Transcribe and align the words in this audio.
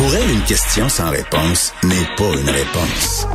Pour 0.00 0.14
elle, 0.14 0.30
une 0.30 0.44
question 0.44 0.88
sans 0.88 1.10
réponse 1.10 1.74
n'est 1.84 2.06
pas 2.16 2.32
une 2.32 2.48
réponse. 2.48 3.26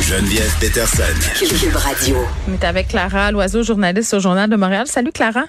Geneviève 0.00 0.52
Peterson. 0.58 1.04
Cube 1.38 1.76
Radio. 1.76 2.16
On 2.48 2.54
est 2.54 2.64
avec 2.64 2.88
Clara 2.88 3.30
Loiseau, 3.30 3.62
journaliste 3.62 4.12
au 4.12 4.18
Journal 4.18 4.50
de 4.50 4.56
Montréal. 4.56 4.88
Salut 4.88 5.12
Clara. 5.12 5.44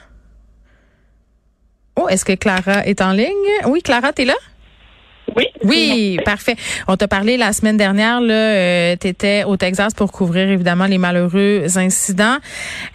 Oh, 1.96 2.08
est-ce 2.10 2.26
que 2.26 2.34
Clara 2.34 2.86
est 2.86 3.02
en 3.02 3.12
ligne? 3.12 3.34
Oui, 3.66 3.82
Clara, 3.82 4.14
t'es 4.14 4.26
là? 4.26 4.36
Oui. 5.36 5.48
Oui, 5.64 6.20
parfait. 6.26 6.56
On 6.88 6.98
t'a 6.98 7.08
parlé 7.08 7.38
la 7.38 7.54
semaine 7.54 7.78
dernière, 7.78 8.22
là, 8.22 8.34
euh, 8.34 8.96
tu 9.00 9.08
étais 9.08 9.44
au 9.46 9.58
Texas 9.58 9.94
pour 9.94 10.12
couvrir 10.12 10.50
évidemment 10.50 10.86
les 10.86 10.98
malheureux 10.98 11.66
incidents. 11.76 12.38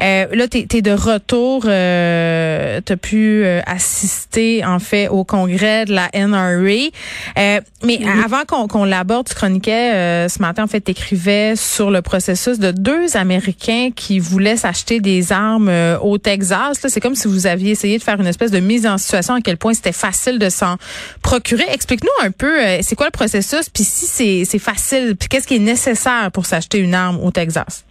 Euh, 0.01 0.27
là, 0.33 0.49
tu 0.49 0.59
es, 0.59 0.83
de 0.83 0.91
retour, 0.93 1.65
euh, 1.67 2.81
tu 2.85 2.93
as 2.93 2.97
pu 2.97 3.43
euh, 3.45 3.61
assister 3.67 4.65
en 4.65 4.79
fait 4.79 5.09
au 5.09 5.25
congrès 5.25 5.85
de 5.85 5.93
la 5.95 6.09
NRA. 6.15 6.91
Euh, 7.39 7.61
mais 7.85 8.01
avant 8.25 8.45
qu'on 8.47 8.69
qu'on 8.69 8.85
l'aborde, 8.85 9.29
tu 9.29 9.35
chroniquais 9.35 10.29
ce 10.29 10.41
matin, 10.41 10.65
en 10.65 10.67
fait, 10.67 10.81
tu 10.81 10.91
écrivais 10.91 11.55
sur 11.57 11.91
le 11.91 12.03
processus 12.03 12.59
de 12.59 12.71
deux 12.71 13.17
Américains 13.17 13.91
qui 13.95 14.19
voulaient 14.19 14.57
s'acheter 14.57 15.01
des 15.01 15.33
armes 15.33 15.71
au 16.03 16.19
Texas. 16.19 16.79
C'est 16.87 17.01
comme 17.01 17.15
si 17.15 17.29
vous 17.29 17.47
aviez 17.47 17.71
essayé 17.71 17.99
de 17.99 18.03
faire 18.03 18.21
une 18.21 18.27
espèce 18.27 18.51
de 18.51 18.61
mise 18.61 18.87
en 18.87 18.99
situation 18.99 19.35
à 19.35 19.41
quel 19.41 19.57
point 19.57 19.75
c'était 19.75 19.93
facile 19.93 20.39
de 20.39 20.49
s'en 20.49 20.77
procurer. 21.23 21.65
Explique-nous 21.73 22.27
un 22.27 22.31
peu, 22.31 22.58
euh, 22.59 22.79
c'est 22.83 22.97
quoi 22.97 23.07
le 23.07 23.13
processus, 23.13 23.69
puis 23.69 23.85
si 23.85 24.45
c'est 24.45 24.59
facile, 24.59 25.17
puis 25.19 25.29
qu'est-ce 25.29 25.47
qui 25.47 25.57
est 25.57 25.61
nécessaire 25.61 26.31
pour 26.33 26.47
s'acheter 26.47 26.79
une 26.79 26.95
arme 26.95 27.19
au 27.23 27.31
Texas? 27.31 27.85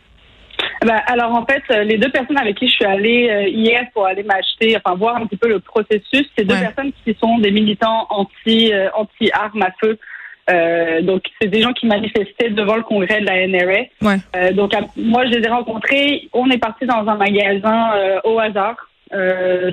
Ben, 0.85 1.01
alors 1.07 1.33
en 1.33 1.45
fait, 1.45 1.63
euh, 1.71 1.83
les 1.83 1.97
deux 1.97 2.09
personnes 2.09 2.37
avec 2.37 2.57
qui 2.57 2.67
je 2.67 2.73
suis 2.73 2.85
allée 2.85 3.29
euh, 3.29 3.47
hier 3.47 3.85
pour 3.93 4.05
aller 4.05 4.23
m'acheter, 4.23 4.77
enfin 4.77 4.95
voir 4.95 5.15
un 5.17 5.25
petit 5.25 5.37
peu 5.37 5.47
le 5.47 5.59
processus, 5.59 6.27
c'est 6.37 6.45
deux 6.45 6.55
personnes 6.55 6.91
qui 7.03 7.15
sont 7.19 7.39
des 7.39 7.51
militants 7.51 8.05
anti 8.09 8.71
anti 8.95 9.31
armes 9.33 9.63
à 9.63 9.71
feu. 9.81 9.97
donc 11.03 11.23
c'est 11.41 11.47
des 11.47 11.61
gens 11.61 11.73
qui 11.73 11.87
manifestaient 11.87 12.49
devant 12.51 12.75
le 12.75 12.83
congrès 12.83 13.21
de 13.21 13.25
la 13.25 13.47
NRA. 13.47 14.51
donc 14.53 14.73
moi 14.95 15.25
je 15.25 15.31
les 15.31 15.45
ai 15.45 15.49
rencontrés. 15.49 16.29
On 16.33 16.49
est 16.49 16.59
parti 16.59 16.85
dans 16.85 17.07
un 17.07 17.15
magasin 17.15 17.91
au 18.23 18.39
hasard, 18.39 18.75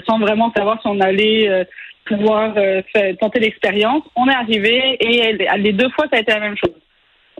sans 0.07 0.19
vraiment 0.19 0.53
savoir 0.57 0.81
si 0.81 0.87
on 0.87 1.01
allait 1.01 1.67
pouvoir 2.05 2.55
euh, 2.57 2.83
tenter 3.21 3.41
l'expérience. 3.41 4.03
On 4.17 4.29
est 4.29 4.35
arrivé 4.35 4.97
et 5.01 5.33
les 5.59 5.73
deux 5.73 5.89
fois, 5.91 6.07
ça 6.11 6.19
a 6.19 6.21
été 6.21 6.33
la 6.33 6.41
même 6.41 6.57
chose. 6.57 6.75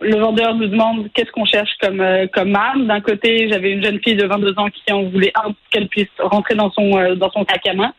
Le 0.03 0.17
vendeur 0.17 0.55
nous 0.55 0.67
demande 0.67 1.09
qu'est-ce 1.15 1.31
qu'on 1.31 1.45
cherche 1.45 1.71
comme 1.81 2.01
euh, 2.01 2.27
comme 2.27 2.55
arme. 2.57 2.87
D'un 2.87 3.01
côté, 3.01 3.49
j'avais 3.49 3.71
une 3.71 3.85
jeune 3.85 4.01
fille 4.01 4.17
de 4.17 4.27
22 4.27 4.59
ans 4.59 4.69
qui 4.69 4.93
en 4.93 5.05
voulait 5.05 5.33
un 5.37 5.55
qu'elle 5.71 5.89
puisse 5.89 6.09
rentrer 6.19 6.57
dans 6.57 6.71
son 6.73 6.99
euh, 6.99 7.15
dans 7.15 7.31
son 7.31 7.45
sac 7.49 7.65
à 7.67 7.75
main. 7.75 7.95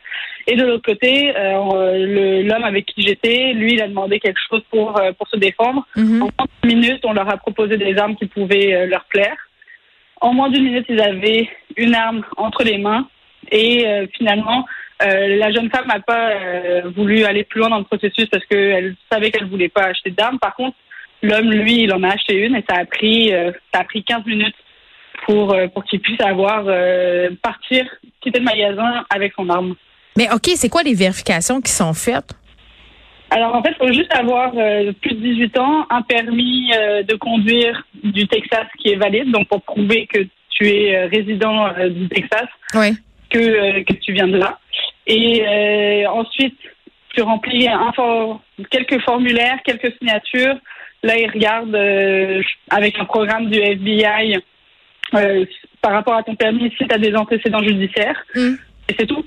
Et 0.48 0.56
de 0.56 0.64
l'autre 0.64 0.84
côté, 0.86 1.34
l'homme 1.34 2.64
avec 2.64 2.86
qui 2.86 3.02
j'étais, 3.02 3.54
lui, 3.54 3.74
il 3.74 3.82
a 3.82 3.88
demandé 3.88 4.20
quelque 4.20 4.40
chose 4.48 4.62
pour 4.70 5.02
pour 5.18 5.28
se 5.28 5.38
défendre. 5.38 5.88
Mm-hmm. 5.96 6.22
En 6.22 6.30
30 6.38 6.50
minutes, 6.66 7.06
on 7.06 7.14
leur 7.14 7.28
a 7.28 7.38
proposé 7.38 7.78
des 7.78 7.98
armes 7.98 8.16
qui 8.16 8.28
pouvaient 8.28 8.86
leur 8.86 9.06
plaire. 9.06 9.36
En 10.22 10.34
moins 10.34 10.50
d'une 10.50 10.66
minute, 10.66 10.86
ils 10.88 11.02
avaient 11.02 11.50
une 11.78 11.96
arme 11.96 12.24
entre 12.38 12.64
les 12.64 12.78
mains. 12.78 13.08
Et 13.52 13.88
finalement, 14.16 14.66
euh, 15.04 15.38
la 15.38 15.52
jeune 15.52 15.70
femme 15.70 15.88
n'a 15.88 16.00
pas 16.00 16.32
euh, 16.32 16.82
voulu 16.96 17.26
aller 17.26 17.44
plus 17.44 17.60
loin 17.60 17.70
dans 17.70 17.80
le 17.80 17.84
processus 17.84 18.28
parce 18.28 18.46
qu'elle 18.46 18.96
savait 19.12 19.30
qu'elle 19.30 19.50
voulait 19.50 19.70
pas 19.70 19.84
acheter 19.84 20.12
d'armes. 20.12 20.40
Par 20.40 20.56
contre, 20.56 20.78
l'homme, 21.22 21.52
lui, 21.52 21.84
il 21.84 21.94
en 21.94 22.02
a 22.04 22.14
acheté 22.14 22.36
une 22.36 22.56
et 22.56 22.64
ça 22.70 22.78
a 22.78 22.86
pris, 22.86 23.34
euh, 23.34 23.52
ça 23.74 23.82
a 23.82 23.84
pris 23.84 24.04
15 24.04 24.26
minutes 24.26 24.56
pour, 25.26 25.56
pour 25.74 25.84
qu'il 25.86 26.00
puisse 26.00 26.22
avoir, 26.22 26.66
partir, 27.42 27.86
quitter 28.22 28.40
le 28.40 28.46
magasin 28.46 29.06
avec 29.10 29.34
son 29.34 29.50
arme. 29.50 29.76
Mais 30.18 30.32
OK, 30.32 30.52
c'est 30.56 30.70
quoi 30.70 30.84
les 30.84 30.94
vérifications 30.94 31.62
qui 31.62 31.72
sont 31.72 31.94
faites? 31.94 32.32
Alors 33.32 33.56
en 33.56 33.64
fait, 33.64 33.72
il 33.80 33.88
faut 33.88 33.94
juste 33.94 34.14
avoir 34.14 34.52
plus 34.52 35.16
de 35.16 35.22
18 35.22 35.58
ans, 35.58 35.88
un 35.90 36.02
permis 36.04 36.70
de 36.70 37.16
conduire 37.16 37.88
du 38.04 38.28
Texas 38.28 38.68
qui 38.78 38.90
est 38.90 38.98
valide, 38.98 39.32
donc 39.32 39.48
pour 39.48 39.64
prouver 39.64 40.06
que 40.06 40.20
tu 40.50 40.68
es 40.68 41.06
résident 41.06 41.70
du 41.90 42.08
Texas, 42.10 42.48
oui. 42.76 42.96
que, 43.32 43.82
que 43.84 43.94
tu 43.94 44.12
viens 44.12 44.28
de 44.28 44.38
là. 44.38 44.60
Et 45.08 45.44
euh, 45.46 46.10
ensuite, 46.10 46.58
tu 47.14 47.22
remplis 47.22 47.68
un 47.68 47.92
quelques 48.70 49.02
formulaires, 49.02 49.58
quelques 49.64 49.94
signatures. 49.98 50.56
Là, 51.04 51.18
ils 51.18 51.30
regardent 51.30 51.76
euh, 51.76 52.42
avec 52.70 53.00
un 53.00 53.06
programme 53.06 53.50
du 53.50 53.60
FBI 53.60 54.40
euh, 55.14 55.46
par 55.82 55.94
rapport 55.94 56.16
à 56.16 56.24
ton 56.24 56.36
permis 56.36 56.72
si 56.78 56.88
tu 56.88 56.94
as 56.94 56.98
des 56.98 57.16
antécédents 57.16 57.64
judiciaires. 57.64 58.22
Mm. 58.36 58.56
Et 58.90 58.96
c'est 59.00 59.06
tout. 59.06 59.24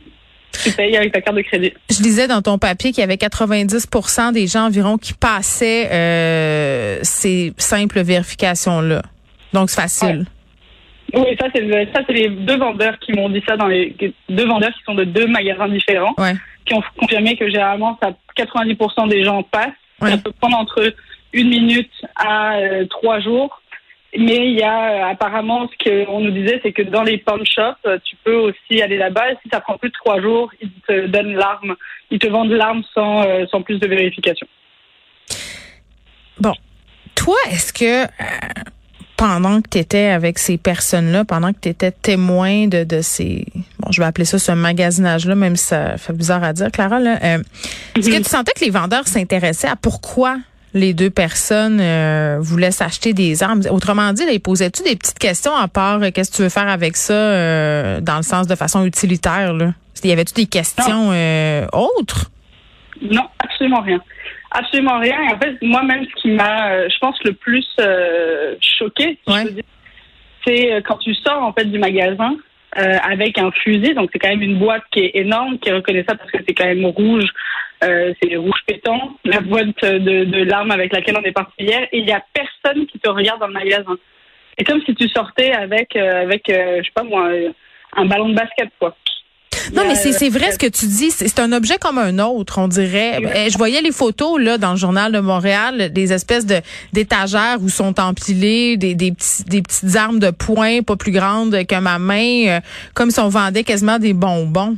Tu 0.65 0.73
payes 0.73 0.97
avec 0.97 1.13
ta 1.13 1.21
carte 1.21 1.37
de 1.37 1.43
crédit. 1.43 1.73
Je 1.89 2.03
disais 2.03 2.27
dans 2.27 2.43
ton 2.43 2.59
papier 2.59 2.91
qu'il 2.91 3.01
y 3.01 3.05
avait 3.05 3.15
90% 3.15 4.33
des 4.33 4.47
gens 4.49 4.67
environ 4.67 4.99
qui 4.99 5.13
passaient 5.13 5.89
euh, 5.93 6.99
ces 7.03 7.53
simples 7.59 8.01
vérifications-là. 8.03 9.03
Donc, 9.53 9.71
c'est 9.71 9.81
facile. 9.81 10.27
Oui, 11.15 11.37
ça 11.41 11.47
c'est 11.55 11.93
ça 11.93 12.01
c'est 12.07 12.13
les 12.13 12.29
deux 12.29 12.59
vendeurs 12.59 12.99
qui 12.99 13.13
m'ont 13.13 13.31
dit 13.31 13.43
ça 13.47 13.57
dans 13.57 13.67
les 13.67 13.97
deux 14.29 14.47
vendeurs 14.47 14.73
qui 14.73 14.83
sont 14.85 14.95
de 14.95 15.05
deux 15.05 15.27
magasins 15.27 15.69
différents, 15.69 16.15
qui 16.67 16.75
ont 16.75 16.83
confirmé 16.99 17.37
que 17.37 17.49
généralement 17.49 17.99
ça 18.03 18.13
90% 18.37 19.09
des 19.09 19.25
gens 19.25 19.43
passent. 19.43 19.73
Ça 20.01 20.17
peut 20.19 20.33
prendre 20.33 20.59
entre 20.59 20.95
une 21.33 21.49
minute 21.49 21.91
à 22.17 22.57
euh, 22.57 22.87
trois 22.87 23.21
jours. 23.21 23.61
Mais 24.17 24.51
il 24.51 24.59
y 24.59 24.63
a 24.63 24.91
euh, 24.91 25.11
apparemment 25.11 25.69
ce 25.69 26.07
qu'on 26.07 26.21
nous 26.21 26.31
disait, 26.31 26.61
c'est 26.63 26.73
que 26.73 26.83
dans 26.83 27.03
les 27.03 27.19
pawn 27.19 27.45
shops, 27.45 27.77
euh, 27.85 27.99
tu 28.05 28.17
peux 28.25 28.37
aussi 28.37 28.81
aller 28.81 28.97
là-bas. 28.97 29.35
Si 29.43 29.51
ça 29.53 29.61
prend 29.61 29.77
plus 29.77 29.91
de 29.91 29.95
trois 29.95 30.21
jours, 30.21 30.51
ils 30.63 30.71
te 30.87 31.07
donnent 31.07 31.35
l'arme, 31.35 31.75
ils 32.11 32.19
te 32.19 32.27
vendent 32.27 32.53
l'arme 32.53 32.83
sans 32.95 33.25
sans 33.51 33.61
plus 33.63 33.79
de 33.79 33.87
vérification. 33.87 34.47
Bon, 36.41 36.55
toi, 37.15 37.37
est-ce 37.51 37.73
que 37.73 38.11
pendant 39.19 39.61
que 39.61 39.69
tu 39.69 39.79
étais 39.79 40.07
avec 40.07 40.39
ces 40.39 40.57
personnes-là, 40.59 41.25
pendant 41.25 41.53
que 41.53 41.59
tu 41.61 41.69
étais 41.69 41.91
témoin 41.91 42.69
de, 42.69 42.85
de 42.85 43.03
ces, 43.03 43.45
bon, 43.81 43.91
je 43.91 44.01
vais 44.01 44.07
appeler 44.07 44.25
ça 44.25 44.39
ce 44.39 44.53
magasinage-là, 44.53 45.35
même 45.35 45.57
si 45.57 45.67
ça 45.67 45.99
fait 45.99 46.13
bizarre 46.13 46.45
à 46.45 46.53
dire, 46.53 46.71
Clara, 46.71 47.01
là, 47.01 47.19
euh, 47.23 47.43
est-ce 47.97 48.09
que 48.09 48.17
tu 48.17 48.31
sentais 48.31 48.53
que 48.53 48.65
les 48.65 48.71
vendeurs 48.71 49.09
s'intéressaient 49.09 49.69
à 49.69 49.75
pourquoi 49.75 50.37
les 50.73 50.95
deux 50.95 51.11
personnes 51.11 51.81
euh, 51.81 52.39
voulaient 52.41 52.71
s'acheter 52.71 53.13
des 53.13 53.43
armes? 53.43 53.63
Autrement 53.71 54.13
dit, 54.13 54.23
ils 54.31 54.39
posaient-tu 54.39 54.85
des 54.85 54.95
petites 54.95 55.19
questions 55.19 55.55
à 55.55 55.67
part 55.67 56.01
euh, 56.01 56.11
qu'est-ce 56.15 56.31
que 56.31 56.37
tu 56.37 56.43
veux 56.43 56.49
faire 56.49 56.69
avec 56.69 56.97
ça 56.97 58.01
dans 58.01 58.19
le 58.19 58.23
sens 58.23 58.47
de 58.47 58.55
façon 58.55 58.85
utilitaire? 58.85 59.53
Là? 59.53 59.75
Y 60.05 60.13
avait-tu 60.13 60.35
des 60.35 60.47
questions 60.47 61.09
autres? 61.73 62.31
Non, 63.03 63.25
absolument 63.41 63.81
rien. 63.81 64.01
Absolument 64.51 64.99
rien. 64.99 65.21
Et 65.23 65.35
en 65.35 65.39
fait, 65.39 65.61
moi-même, 65.63 66.05
ce 66.05 66.23
qui 66.23 66.31
m'a, 66.31 66.71
euh, 66.71 66.89
je 66.89 66.99
pense, 66.99 67.23
le 67.25 67.33
plus 67.35 67.67
euh, 67.81 68.55
choqué, 68.61 69.19
c'est 70.47 70.73
euh, 70.73 70.81
quand 70.81 70.97
tu 70.99 71.15
sors 71.15 71.43
en 71.43 71.53
fait 71.53 71.67
du 71.67 71.79
magasin 71.79 72.37
avec 72.73 73.39
un 73.39 73.51
fusil. 73.51 73.95
Donc 73.95 74.11
c'est 74.13 74.21
quand 74.21 74.29
même 74.29 74.43
une 74.43 74.59
boîte 74.59 74.85
qui 74.93 75.01
est 75.01 75.11
énorme, 75.15 75.59
qui 75.59 75.69
est 75.69 75.73
reconnaissable 75.73 76.19
parce 76.19 76.31
que 76.31 76.39
c'est 76.47 76.55
quand 76.55 76.67
même 76.67 76.85
rouge, 76.85 77.25
c'est 77.81 78.37
rouge 78.37 78.61
pétant, 78.67 79.17
la 79.25 79.41
boîte 79.41 79.83
de, 79.83 80.25
de 80.25 80.45
l'arme 80.45 80.71
avec 80.71 80.93
laquelle 80.93 81.17
on 81.17 81.25
est 81.25 81.33
parti 81.33 81.65
hier. 81.65 81.89
Et 81.91 81.99
il 81.99 82.07
y 82.07 82.13
a 82.13 82.23
personne 82.33 82.87
qui 82.87 83.01
te 83.01 83.09
regarde 83.09 83.41
dans 83.41 83.49
le 83.49 83.55
magasin. 83.55 83.97
C'est 84.57 84.65
comme 84.65 84.83
si 84.83 84.95
tu 84.95 85.09
sortais 85.09 85.51
avec, 85.53 85.97
avec, 85.97 86.43
je 86.47 86.83
sais 86.85 86.93
pas 86.95 87.03
moi, 87.03 87.31
un 87.97 88.05
ballon 88.05 88.29
de 88.29 88.35
basket 88.35 88.69
quoi. 88.79 88.95
Non, 89.75 89.83
mais 89.87 89.95
c'est 89.95 90.29
vrai 90.29 90.53
ce 90.53 90.59
que 90.59 90.67
tu 90.67 90.87
dis. 90.87 91.11
C'est 91.11 91.39
un 91.39 91.53
objet 91.53 91.79
comme 91.79 91.99
un 91.99 92.19
autre, 92.19 92.59
on 92.59 92.69
dirait. 92.69 93.21
Eh, 93.35 93.51
je 93.51 93.59
voyais 93.59 93.81
les 93.83 93.93
photos 93.93 94.41
là 94.41 94.59
dans 94.59 94.73
le 94.73 94.77
journal 94.77 95.13
de 95.13 95.21
Montréal, 95.21 95.93
des 95.93 96.13
espèces 96.13 96.47
de 96.47 96.57
d'étagères 96.93 97.59
où 97.61 97.69
sont 97.69 97.99
empilées 98.01 98.77
des, 98.77 98.95
des, 98.95 99.13
petits, 99.13 99.45
des 99.45 99.63
petites 99.63 99.97
armes 99.97 100.19
de 100.19 100.31
poing 100.31 100.83
pas 100.83 100.97
plus 100.97 101.13
grandes 101.13 101.67
que 101.67 101.81
ma 101.81 101.99
main, 101.99 102.47
euh, 102.49 102.61
comme 102.95 103.11
si 103.11 103.21
on 103.21 103.29
vendait 103.29 103.65
quasiment 103.65 103.99
des 103.99 104.15
bonbons. 104.15 104.77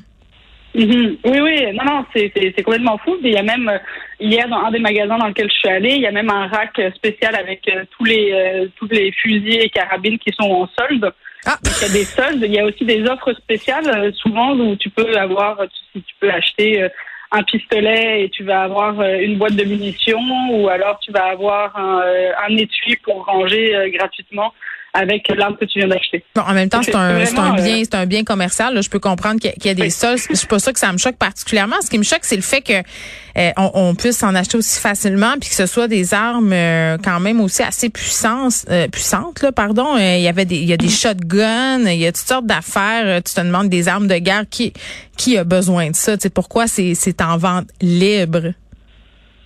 Mm-hmm. 0.75 1.17
Oui, 1.25 1.41
oui, 1.41 1.73
non, 1.75 1.85
non, 1.85 2.05
c'est 2.15 2.63
complètement 2.63 2.99
fou. 2.99 3.17
Il 3.23 3.31
y 3.31 3.37
a 3.37 3.43
même, 3.43 3.69
euh, 3.69 3.79
hier, 4.21 4.49
dans 4.49 4.59
un 4.59 4.71
des 4.71 4.79
magasins 4.79 5.19
dans 5.19 5.27
lequel 5.27 5.49
je 5.51 5.59
suis 5.59 5.69
allée, 5.69 5.95
il 5.95 6.03
y 6.03 6.07
a 6.07 6.13
même 6.13 6.31
un 6.31 6.47
rack 6.47 6.81
spécial 6.95 7.35
avec 7.35 7.69
euh, 7.69 7.85
tous 7.97 8.05
les 8.05 8.69
tous 8.77 8.87
les 8.89 9.13
fusils 9.13 9.61
et 9.63 9.69
carabines 9.69 10.19
qui 10.19 10.33
sont 10.33 10.49
en 10.49 10.69
solde. 10.79 11.13
Ah. 11.47 11.59
il 11.65 11.83
y 11.83 11.91
a 11.91 11.93
des 11.93 12.05
soldes. 12.05 12.43
Il 12.43 12.53
y 12.53 12.59
a 12.59 12.65
aussi 12.65 12.85
des 12.85 13.03
offres 13.05 13.33
spéciales, 13.35 13.89
euh, 13.89 14.13
souvent, 14.13 14.55
où 14.55 14.77
tu 14.77 14.91
peux 14.91 15.17
avoir, 15.17 15.59
tu, 15.93 16.03
tu 16.03 16.15
peux 16.21 16.31
acheter 16.31 16.83
euh, 16.83 16.89
un 17.33 17.43
pistolet 17.43 18.25
et 18.25 18.31
tu 18.31 18.45
vas 18.45 18.63
avoir 18.63 19.01
euh, 19.01 19.19
une 19.21 19.39
boîte 19.39 19.57
de 19.57 19.65
munitions, 19.65 20.21
ou 20.51 20.69
alors 20.69 20.99
tu 21.01 21.13
vas 21.13 21.27
avoir 21.27 21.77
un, 21.77 22.03
un 22.47 22.57
étui 22.57 22.97
pour 22.97 23.25
ranger 23.25 23.91
gratuitement 23.95 24.53
avec 24.93 25.29
l'arme 25.29 25.57
que 25.57 25.65
tu 25.65 25.79
viens 25.79 25.89
d'acheter. 25.89 26.25
Bon, 26.35 26.43
en 26.43 26.53
même 26.53 26.69
temps, 26.69 26.83
c'est 26.83 26.95
un, 26.95 27.21
un, 27.21 27.55
bien, 27.55 27.83
c'est 27.85 27.95
un 27.95 28.07
bien 28.07 28.25
commercial. 28.25 28.81
Je 28.83 28.91
peux 28.91 28.99
comprendre 28.99 29.41
qu'il 29.41 29.53
y, 29.65 29.69
a 29.69 29.75
des 29.75 29.91
sols. 29.91 30.19
Je 30.29 30.35
suis 30.35 30.47
pas 30.47 30.59
sûre 30.59 30.73
que 30.73 30.79
ça 30.79 30.93
me 30.93 30.99
choque 30.99 31.17
particulièrement. 31.17 31.77
Ce 31.81 31.91
qui 31.91 31.99
me 31.99 32.03
choque, 32.03 32.23
c'est 32.23 32.37
le 32.37 32.43
fait 32.43 32.61
que 32.61 32.73
euh, 32.73 33.51
on, 33.57 33.95
puisse 33.95 34.19
s'en 34.19 34.35
acheter 34.35 34.57
aussi 34.57 34.81
facilement, 34.81 35.35
puis 35.41 35.49
que 35.49 35.55
ce 35.55 35.67
soit 35.67 35.87
des 35.87 36.13
armes 36.13 36.53
euh, 36.53 36.99
quand 37.03 37.21
même 37.21 37.41
aussi 37.41 37.63
assez 37.63 37.89
puissantes, 37.89 38.65
euh, 38.69 38.89
puissantes 38.89 39.43
là, 39.43 39.53
pardon. 39.53 39.97
Il 39.97 40.21
y 40.21 40.29
avait 40.29 40.45
des, 40.45 40.57
il 40.57 40.69
y 40.69 40.73
a 40.73 40.77
des 40.77 40.89
shotguns, 40.89 41.87
il 41.87 41.99
y 41.99 42.07
a 42.07 42.13
toutes 42.13 42.27
sortes 42.27 42.47
d'affaires. 42.47 43.23
Tu 43.23 43.35
te 43.35 43.41
demandes 43.41 43.69
des 43.69 43.87
armes 43.89 44.09
de 44.09 44.17
guerre 44.17 44.45
qui, 44.51 44.73
qui 45.17 45.39
a 45.39 45.45
besoin 45.45 45.91
de 45.91 45.97
ça? 45.97 46.17
Tu 46.17 46.23
sais 46.23 46.31
pourquoi 46.31 46.67
c'est, 46.67 46.95
c'est 46.95 47.21
en 47.21 47.37
vente 47.37 47.69
libre? 47.81 48.53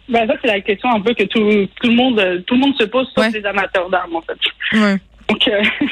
Ben 0.06 0.26
ça 0.26 0.35
c'est 0.43 0.49
la 0.49 0.61
question 0.61 0.91
un 0.91 1.00
peu 1.00 1.14
que 1.14 1.23
tout, 1.23 1.67
tout 1.81 1.88
le 1.88 1.94
monde 1.94 2.44
tout 2.46 2.56
le 2.56 2.61
monde 2.61 2.75
se 2.79 2.85
pose 2.85 3.11
sauf 3.14 3.32
les 3.32 3.44
amateurs 3.46 3.88
d'armes 3.88 4.17
en 4.17 4.20
fait. 4.20 4.79
Ouais. 4.79 4.99
Donc 5.29 5.49
euh, 5.49 5.62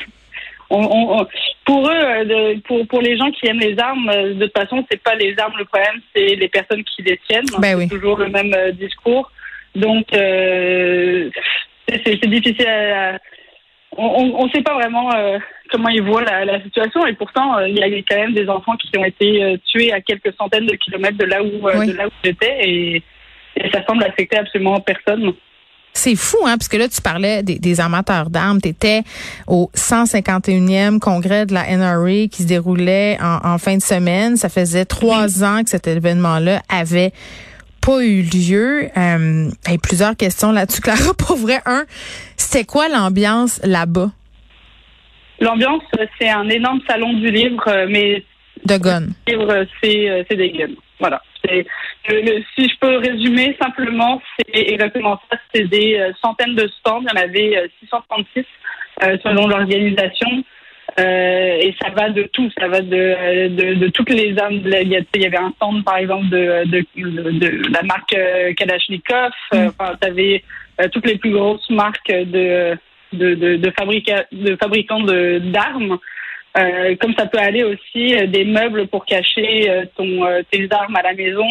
on, 0.70 1.18
on, 1.20 1.26
pour 1.64 1.88
eux, 1.88 1.92
euh, 1.94 2.56
pour 2.66 2.86
pour 2.86 3.00
les 3.00 3.16
gens 3.16 3.30
qui 3.30 3.46
aiment 3.46 3.60
les 3.60 3.78
armes, 3.78 4.08
euh, 4.08 4.34
de 4.34 4.46
toute 4.46 4.58
façon 4.58 4.84
c'est 4.90 5.02
pas 5.02 5.14
les 5.14 5.34
armes 5.38 5.54
le 5.58 5.64
problème, 5.64 6.00
c'est 6.14 6.34
les 6.34 6.48
personnes 6.48 6.84
qui 6.84 7.02
les 7.02 7.18
tiennent. 7.28 7.46
Ben 7.58 7.78
c'est 7.78 7.88
toujours 7.88 8.18
le 8.18 8.28
même 8.28 8.54
discours. 8.72 9.30
Donc 9.74 10.06
euh, 10.14 11.30
c'est 11.88 12.26
difficile 12.26 12.66
à, 12.66 13.18
on 13.96 14.46
ne 14.46 14.50
sait 14.50 14.62
pas 14.62 14.74
vraiment 14.74 15.10
comment 15.70 15.88
ils 15.88 16.02
voient 16.02 16.24
la, 16.24 16.44
la 16.46 16.62
situation 16.62 17.06
et 17.06 17.12
pourtant 17.12 17.58
il 17.60 17.76
y 17.76 17.82
a 17.82 17.88
quand 18.08 18.16
même 18.16 18.32
des 18.32 18.48
enfants 18.48 18.76
qui 18.76 18.96
ont 18.96 19.04
été 19.04 19.58
tués 19.66 19.92
à 19.92 20.00
quelques 20.00 20.34
centaines 20.38 20.66
de 20.66 20.76
kilomètres 20.76 21.18
de 21.18 21.24
là 21.24 21.42
où 21.42 21.50
de 21.50 21.92
là 21.92 22.06
où 22.06 22.10
j'étais 22.24 22.68
et 22.68 23.02
et 23.56 23.70
ça 23.70 23.84
semble 23.84 24.04
affecter 24.04 24.38
absolument 24.38 24.80
personne. 24.80 25.32
C'est 25.94 26.16
fou, 26.16 26.38
hein, 26.46 26.56
parce 26.56 26.68
que 26.68 26.76
là, 26.78 26.88
tu 26.88 27.02
parlais 27.02 27.42
des, 27.42 27.80
amateurs 27.80 28.30
d'armes. 28.30 28.60
Tu 28.60 28.68
étais 28.68 29.02
au 29.46 29.70
151e 29.74 30.98
congrès 30.98 31.44
de 31.44 31.52
la 31.52 31.76
NRA 31.76 32.28
qui 32.28 32.42
se 32.42 32.48
déroulait 32.48 33.18
en, 33.20 33.58
fin 33.58 33.76
de 33.76 33.82
semaine. 33.82 34.36
Ça 34.36 34.48
faisait 34.48 34.86
trois 34.86 35.44
ans 35.44 35.62
que 35.62 35.70
cet 35.70 35.86
événement-là 35.86 36.62
avait 36.68 37.12
pas 37.84 38.02
eu 38.02 38.22
lieu. 38.22 38.88
Euh, 38.96 39.50
et 39.70 39.78
plusieurs 39.78 40.16
questions 40.16 40.50
là-dessus, 40.50 40.80
Clara. 40.82 41.12
Pour 41.14 41.36
vrai, 41.36 41.60
un, 41.66 41.84
c'était 42.36 42.64
quoi 42.64 42.88
l'ambiance 42.88 43.60
là-bas? 43.62 44.10
L'ambiance, 45.40 45.82
c'est 46.18 46.30
un 46.30 46.48
énorme 46.48 46.80
salon 46.88 47.12
du 47.14 47.30
livre, 47.30 47.64
euh, 47.66 47.86
mais... 47.90 48.24
De 48.64 48.76
guns. 48.78 49.08
livre, 49.26 49.66
c'est 49.82 50.08
euh, 50.08 50.22
des 50.30 50.50
guns. 50.52 50.74
Voilà. 51.00 51.20
Le, 51.48 52.42
si 52.54 52.68
je 52.68 52.78
peux 52.80 52.96
résumer 52.96 53.56
simplement, 53.60 54.20
c'est 54.38 54.70
exactement 54.70 55.20
ça. 55.30 55.38
C'est 55.54 55.68
des 55.68 55.98
euh, 55.98 56.12
centaines 56.20 56.54
de 56.54 56.68
stands. 56.78 57.02
Il 57.02 57.08
y 57.08 57.18
en 57.18 57.22
avait 57.22 57.70
636 57.80 58.38
euh, 58.38 58.42
euh, 59.04 59.16
selon 59.22 59.46
l'organisation. 59.46 60.44
et 60.98 61.74
ça 61.80 61.90
va 61.90 62.10
de 62.10 62.24
tout, 62.32 62.50
ça 62.58 62.68
va 62.68 62.80
de, 62.80 63.48
de, 63.48 63.74
de 63.74 63.88
toutes 63.88 64.10
les 64.10 64.38
armes. 64.38 64.60
Il 64.64 64.88
y 64.88 65.26
avait 65.26 65.36
un 65.36 65.52
stand, 65.56 65.84
par 65.84 65.96
exemple, 65.96 66.28
de, 66.28 66.64
de, 66.66 66.84
de, 66.96 67.72
la 67.72 67.82
marque 67.82 68.16
Kalachnikov. 68.56 69.32
Mm. 69.52 69.68
Enfin, 69.68 69.94
tu 70.00 70.08
avais 70.08 70.44
toutes 70.92 71.06
les 71.06 71.18
plus 71.18 71.30
grosses 71.30 71.68
marques 71.70 72.12
de, 72.12 72.76
de, 73.12 73.34
de, 73.34 73.56
de, 73.56 73.70
de 74.32 74.56
fabricants 74.56 75.00
d'armes. 75.00 75.98
Euh, 76.56 76.96
comme 77.00 77.14
ça 77.16 77.26
peut 77.26 77.38
aller 77.38 77.64
aussi 77.64 78.14
euh, 78.14 78.26
des 78.26 78.44
meubles 78.44 78.86
pour 78.88 79.06
cacher 79.06 79.70
euh, 79.70 79.84
ton, 79.96 80.20
tes 80.50 80.68
armes 80.70 80.96
à 80.96 81.02
la 81.02 81.14
maison. 81.14 81.46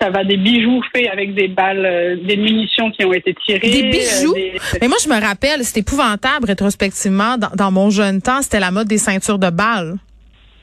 ça 0.00 0.08
va 0.08 0.24
des 0.24 0.38
bijoux 0.38 0.80
faits 0.94 1.08
avec 1.12 1.34
des 1.34 1.48
balles, 1.48 2.18
des 2.24 2.36
munitions 2.36 2.90
qui 2.90 3.04
ont 3.04 3.12
été 3.12 3.34
tirées. 3.44 3.70
Des 3.70 3.90
bijoux? 3.90 4.34
Mais 4.80 4.88
moi, 4.88 4.96
je 5.02 5.08
me 5.08 5.20
rappelle, 5.20 5.62
c'était 5.64 5.80
épouvantable 5.80 6.46
rétrospectivement. 6.46 7.36
Dans, 7.36 7.70
mon 7.70 7.90
jeune 7.90 8.22
temps, 8.22 8.40
c'était 8.40 8.60
la 8.60 8.70
mode 8.70 8.88
des 8.88 8.98
ceintures 8.98 9.38
de 9.38 9.50
balles. 9.50 9.96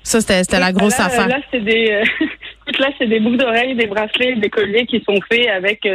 Ça, 0.01 0.21
c'était 0.21 0.59
la 0.59 0.71
grosse 0.71 0.99
affaire. 0.99 1.27
Là, 1.27 1.39
c'est 1.51 1.63
des, 1.63 1.85
là, 2.79 2.89
c'est 2.97 3.07
des 3.07 3.19
boucles 3.19 3.37
d'oreilles, 3.37 3.75
des 3.75 3.87
bracelets, 3.87 4.37
des 4.37 4.49
colliers 4.49 4.87
qui 4.87 5.03
sont 5.07 5.19
faits 5.31 5.47
avec 5.49 5.87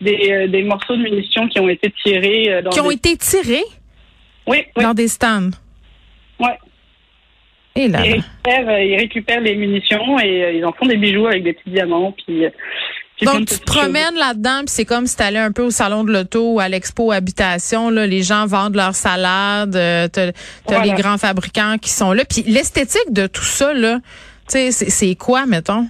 des, 0.00 0.48
des 0.48 0.62
morceaux 0.64 0.96
de 0.96 1.02
munitions 1.02 1.46
qui 1.46 1.60
ont 1.60 1.68
été 1.68 1.92
tirés. 2.02 2.60
Dans 2.62 2.70
qui 2.70 2.80
ont 2.80 2.90
été 2.90 3.16
tirés? 3.16 3.64
Oui, 4.48 4.64
oui. 4.76 4.82
Dans 4.82 4.94
des 4.94 5.06
stands? 5.06 5.50
Oui. 6.40 6.50
Et 7.74 7.88
là, 7.88 8.04
ils, 8.04 8.12
récupèrent, 8.12 8.68
euh, 8.68 8.82
ils, 8.82 8.96
récupèrent, 8.96 9.40
les 9.40 9.54
munitions 9.54 10.18
et 10.18 10.44
euh, 10.44 10.52
ils 10.52 10.64
en 10.64 10.72
font 10.72 10.86
des 10.86 10.96
bijoux 10.96 11.26
avec 11.26 11.42
des 11.42 11.54
petits 11.54 11.70
diamants. 11.70 12.12
Puis, 12.12 12.44
euh, 12.44 12.50
donc, 13.24 13.46
tu 13.46 13.58
te 13.58 13.64
promènes 13.64 14.14
là-dedans, 14.16 14.58
puis 14.58 14.68
c'est 14.68 14.84
comme 14.84 15.06
si 15.06 15.16
tu 15.16 15.22
allais 15.22 15.38
un 15.38 15.52
peu 15.52 15.62
au 15.62 15.70
salon 15.70 16.04
de 16.04 16.12
l'auto 16.12 16.54
ou 16.54 16.60
à 16.60 16.68
l'expo 16.68 17.12
habitation. 17.12 17.90
Là, 17.90 18.06
les 18.06 18.22
gens 18.22 18.46
vendent 18.46 18.74
leurs 18.74 18.94
salades, 18.94 19.76
euh, 19.76 20.08
tu 20.12 20.20
as, 20.74 20.84
les 20.84 20.92
grands 20.92 21.18
fabricants 21.18 21.76
qui 21.80 21.90
sont 21.90 22.12
là. 22.12 22.24
Puis 22.24 22.42
l'esthétique 22.46 23.12
de 23.12 23.26
tout 23.26 23.44
ça, 23.44 23.72
là, 23.74 24.00
c'est 24.48 25.14
quoi, 25.14 25.46
mettons? 25.46 25.86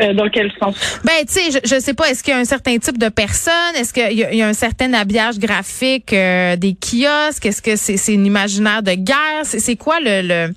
Euh, 0.00 0.12
dans 0.12 0.28
quel 0.28 0.50
sens? 0.60 1.00
Ben, 1.04 1.24
tu 1.26 1.34
sais, 1.34 1.50
je, 1.52 1.74
je 1.74 1.80
sais 1.80 1.94
pas, 1.94 2.08
est-ce 2.08 2.22
qu'il 2.22 2.32
y 2.32 2.36
a 2.36 2.40
un 2.40 2.44
certain 2.44 2.76
type 2.78 2.98
de 2.98 3.08
personne? 3.08 3.76
Est-ce 3.76 3.92
qu'il 3.92 4.18
y, 4.18 4.42
a 4.42 4.48
un 4.48 4.52
certain 4.52 4.92
habillage 4.92 5.38
graphique 5.38 6.12
euh, 6.12 6.56
des 6.56 6.74
kiosques? 6.74 7.46
Est-ce 7.46 7.62
que 7.62 7.76
c'est 7.76 7.96
c'est 7.96 8.16
un 8.16 8.24
imaginaire 8.24 8.82
de 8.82 8.92
guerre? 8.92 9.44
C'est 9.44 9.76
quoi 9.76 9.96
le 10.00 10.48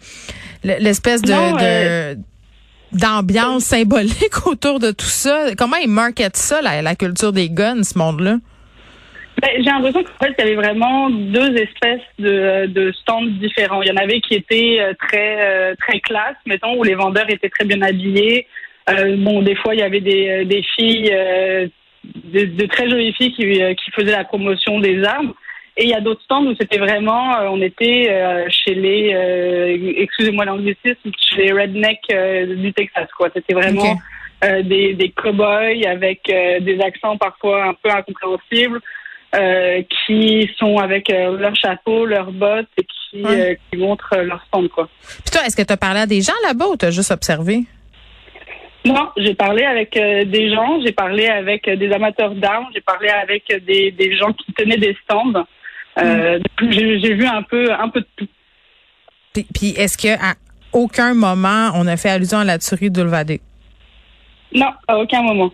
l'espèce 0.63 1.22
de, 1.22 1.31
euh, 1.34 2.16
d'ambiance 2.92 3.63
symbolique 3.75 4.48
autour 4.48 4.80
de 4.80 4.92
tout 4.92 5.06
ça? 5.06 5.50
Comment 5.57 5.78
ils 5.78 5.89
marketent 5.89 6.38
ça, 6.38 6.62
la, 6.62 6.81
la 6.81 6.95
culture 6.95 7.31
des 7.31 7.50
guns, 7.50 7.84
ce 7.84 7.98
monde-là? 7.98 8.38
Ben, 9.39 9.50
j'ai 9.57 9.69
l'impression 9.69 10.04
qu'en 10.04 10.25
fait, 10.25 10.34
il 10.39 10.45
y 10.45 10.48
avait 10.48 10.56
vraiment 10.56 11.12
deux 11.12 11.56
espèces 11.57 12.01
de, 12.18 12.66
de 12.66 12.92
stands 12.94 13.22
différents. 13.39 13.84
Il 13.84 13.89
y 13.89 13.92
en 13.92 14.01
avait 14.01 14.19
qui 14.19 14.34
étaient 14.34 14.80
très 15.00 15.75
très 15.75 16.00
classe, 16.00 16.36
mettons, 16.48 16.75
où 16.75 16.84
les 16.84 16.95
vendeurs 16.95 17.30
étaient 17.30 17.50
très 17.50 17.66
bien 17.66 17.84
habillés, 17.84 18.48
bon, 19.18 19.42
des 19.42 19.56
fois, 19.56 19.74
il 19.75 19.80
y 19.80 19.84
avait 19.84 20.01
des, 20.01 20.30
euh, 20.30 20.45
des 20.45 20.63
filles, 20.75 21.12
euh, 21.13 21.68
de, 22.04 22.66
très 22.68 22.89
jolies 22.89 23.13
filles 23.13 23.34
qui, 23.34 23.44
qui 23.44 23.92
faisaient 23.92 24.12
la 24.12 24.24
promotion 24.24 24.80
des 24.80 25.04
armes. 25.04 25.34
Et 25.75 25.84
il 25.84 25.89
y 25.89 25.94
a 25.94 26.01
d'autres 26.01 26.24
stands 26.24 26.45
où 26.45 26.56
c'était 26.60 26.80
vraiment, 26.80 27.38
on 27.51 27.62
était 27.62 28.10
chez 28.50 28.74
les, 28.74 29.95
excusez-moi 29.98 30.45
l'anglicisme, 30.45 31.12
chez 31.19 31.44
les 31.44 31.51
rednecks 31.51 32.12
du 32.57 32.74
Texas, 32.74 33.07
quoi. 33.16 33.30
C'était 33.31 33.54
vraiment 33.54 33.95
des, 34.42 34.95
des 34.95 35.10
cow-boys 35.12 35.88
avec 35.88 36.22
des 36.25 36.80
accents 36.84 37.16
parfois 37.18 37.66
un 37.66 37.74
peu 37.75 37.92
incompréhensibles. 37.92 38.81
qui 40.07 40.50
sont 40.57 40.78
avec 40.78 41.10
leur 41.10 41.56
chapeau, 41.56 42.07
leurs 42.07 42.31
bottes 42.31 42.69
et 42.80 42.84
qui, 42.84 43.24
qui 43.69 43.78
montrent 43.78 44.18
leur 44.18 44.44
stand. 44.48 44.69
Quoi. 44.69 44.89
Puis 45.04 45.31
toi, 45.31 45.42
est-ce 45.45 45.56
que 45.56 45.62
tu 45.62 45.74
as 45.74 45.78
parlé 45.78 46.00
à 46.00 46.07
des 46.07 46.22
gens 46.22 46.34
là-bas 46.44 46.69
ou 46.69 46.75
tu 46.75 46.86
as 46.86 46.92
juste 46.92 47.12
observé? 47.12 47.66
Non, 48.85 49.09
j'ai 49.18 49.33
parlé 49.33 49.63
avec 49.63 49.97
euh, 49.97 50.24
des 50.25 50.53
gens, 50.53 50.79
j'ai 50.81 50.91
parlé 50.91 51.27
avec 51.27 51.68
euh, 51.68 51.75
des 51.75 51.91
amateurs 51.91 52.33
d'armes, 52.35 52.68
j'ai 52.74 52.81
parlé 52.81 53.09
avec 53.09 53.44
des, 53.65 53.91
des, 53.91 54.15
gens 54.15 54.31
qui 54.33 54.53
tenaient 54.53 54.77
des 54.77 54.95
stands. 55.03 55.45
Euh, 56.00 56.39
mm. 56.62 56.71
J'ai 56.71 57.13
vu 57.13 57.25
un 57.25 57.41
peu, 57.44 57.71
un 57.74 57.89
peu 57.89 58.01
de 58.01 58.07
tout. 58.15 58.27
Puis, 59.53 59.69
est-ce 59.71 59.97
qu'à 59.97 60.35
aucun 60.71 61.13
moment 61.13 61.71
on 61.75 61.85
a 61.88 61.97
fait 61.97 62.09
allusion 62.09 62.39
à 62.39 62.44
la 62.44 62.57
tuerie 62.59 62.89
d'Ulvadé? 62.89 63.41
Non, 64.53 64.71
à 64.88 64.97
aucun 64.97 65.21
moment. 65.21 65.51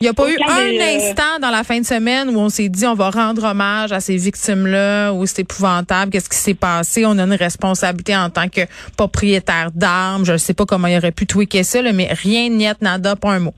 Il 0.00 0.04
n'y 0.04 0.08
a 0.10 0.12
pas 0.12 0.28
eu 0.30 0.36
un 0.46 0.96
instant 0.96 1.38
dans 1.40 1.50
la 1.50 1.64
fin 1.64 1.80
de 1.80 1.84
semaine 1.86 2.28
où 2.28 2.38
on 2.38 2.50
s'est 2.50 2.68
dit 2.68 2.86
on 2.86 2.92
va 2.92 3.08
rendre 3.08 3.44
hommage 3.44 3.92
à 3.92 4.00
ces 4.00 4.16
victimes-là, 4.16 5.12
où 5.14 5.24
c'est 5.24 5.40
épouvantable, 5.40 6.10
qu'est-ce 6.12 6.28
qui 6.28 6.36
s'est 6.36 6.54
passé, 6.54 7.06
on 7.06 7.18
a 7.18 7.22
une 7.22 7.32
responsabilité 7.32 8.14
en 8.14 8.28
tant 8.28 8.48
que 8.48 8.60
propriétaire 8.98 9.70
d'armes, 9.74 10.26
je 10.26 10.32
ne 10.32 10.36
sais 10.36 10.52
pas 10.52 10.66
comment 10.66 10.86
il 10.86 10.98
aurait 10.98 11.12
pu 11.12 11.26
tweaker 11.26 11.64
ça, 11.64 11.80
mais 11.94 12.08
rien, 12.10 12.50
niet, 12.50 12.82
nada, 12.82 13.16
pas 13.16 13.30
un 13.30 13.38
mot. 13.38 13.54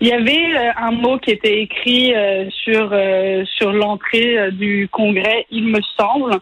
Il 0.00 0.08
y 0.08 0.12
avait 0.12 0.56
euh, 0.56 0.72
un 0.76 0.90
mot 0.90 1.18
qui 1.18 1.30
était 1.30 1.60
écrit 1.62 2.12
euh, 2.12 2.50
sur 2.64 2.90
euh, 2.92 3.44
sur 3.56 3.72
l'entrée 3.72 4.50
du 4.50 4.88
congrès, 4.90 5.46
il 5.52 5.68
me 5.68 5.80
semble. 5.96 6.40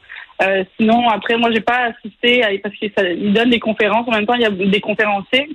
sinon, 0.78 1.06
après, 1.10 1.36
moi, 1.36 1.50
j'ai 1.52 1.60
pas 1.60 1.90
assisté 1.90 2.42
à, 2.42 2.48
parce 2.62 2.74
qu'il 2.76 3.32
donne 3.34 3.50
des 3.50 3.60
conférences. 3.60 4.08
En 4.08 4.12
même 4.12 4.24
temps, 4.24 4.34
il 4.34 4.40
y 4.40 4.46
a 4.46 4.50
des 4.50 4.80
conférenciers. 4.80 5.50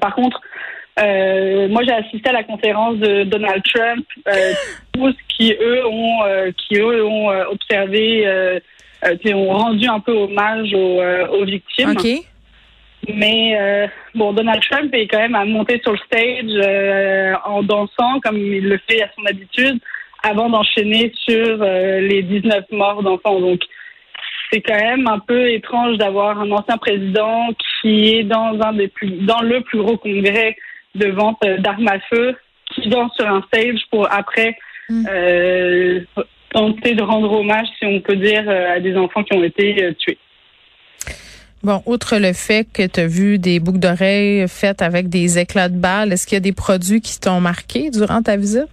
par 0.00 0.14
contre, 0.14 0.40
euh, 1.00 1.68
moi, 1.68 1.82
j'ai 1.84 1.92
assisté 1.92 2.28
à 2.30 2.32
la 2.32 2.44
conférence 2.44 2.96
de 2.96 3.24
Donald 3.24 3.62
Trump, 3.64 4.06
euh, 4.26 4.52
tous 4.92 5.14
qui 5.28 5.54
eux 5.60 5.86
ont, 5.86 6.24
euh, 6.24 6.50
qui 6.56 6.76
eux 6.78 7.04
ont 7.04 7.28
observé, 7.50 8.26
qui 9.22 9.32
ont 9.32 9.48
rendu 9.48 9.86
un 9.86 10.00
peu 10.00 10.12
hommage 10.12 10.74
aux, 10.74 11.00
aux 11.38 11.44
victimes. 11.44 11.90
Okay. 11.90 12.22
Mais 13.14 13.88
bon, 14.14 14.32
Donald 14.32 14.60
Trump 14.68 14.92
est 14.92 15.06
quand 15.06 15.18
même 15.18 15.36
à 15.36 15.44
monter 15.44 15.80
sur 15.82 15.92
le 15.92 15.98
stage 15.98 17.40
en 17.44 17.62
dansant 17.62 18.18
comme 18.20 18.38
il 18.38 18.68
le 18.68 18.78
fait 18.88 19.02
à 19.02 19.08
son 19.16 19.24
habitude, 19.24 19.78
avant 20.24 20.50
d'enchaîner 20.50 21.12
sur 21.14 21.58
les 21.58 22.22
19 22.22 22.64
morts 22.72 23.04
d'enfants. 23.04 23.40
Donc 23.40 23.60
c'est 24.52 24.62
quand 24.62 24.74
même 24.74 25.06
un 25.06 25.20
peu 25.20 25.48
étrange 25.52 25.96
d'avoir 25.98 26.40
un 26.40 26.50
ancien 26.50 26.76
président 26.76 27.50
qui 27.80 28.16
est 28.16 28.24
dans 28.24 28.58
un 28.60 28.72
des 28.72 28.88
plus, 28.88 29.10
dans 29.10 29.42
le 29.42 29.60
plus 29.60 29.78
gros 29.78 29.96
congrès 29.96 30.56
de 30.94 31.08
vente 31.08 31.38
d'armes 31.58 31.88
à 31.88 32.00
feu 32.10 32.36
qui 32.74 32.88
vont 32.88 33.08
sur 33.10 33.26
un 33.26 33.42
stage 33.42 33.80
pour 33.90 34.12
après 34.12 34.56
mm. 34.88 35.06
euh, 35.08 36.00
tenter 36.50 36.94
de 36.94 37.02
rendre 37.02 37.32
hommage, 37.32 37.66
si 37.78 37.86
on 37.86 38.00
peut 38.00 38.16
dire, 38.16 38.44
euh, 38.46 38.76
à 38.76 38.80
des 38.80 38.96
enfants 38.96 39.22
qui 39.22 39.34
ont 39.34 39.44
été 39.44 39.82
euh, 39.82 39.92
tués. 39.94 40.18
Bon, 41.62 41.82
outre 41.86 42.18
le 42.18 42.32
fait 42.32 42.66
que 42.72 42.86
tu 42.86 43.00
as 43.00 43.06
vu 43.06 43.38
des 43.38 43.58
boucles 43.58 43.80
d'oreilles 43.80 44.46
faites 44.48 44.80
avec 44.80 45.08
des 45.08 45.38
éclats 45.38 45.68
de 45.68 45.76
balles, 45.76 46.12
est-ce 46.12 46.26
qu'il 46.26 46.36
y 46.36 46.38
a 46.38 46.40
des 46.40 46.52
produits 46.52 47.00
qui 47.00 47.18
t'ont 47.18 47.40
marqué 47.40 47.90
durant 47.90 48.22
ta 48.22 48.36
visite? 48.36 48.68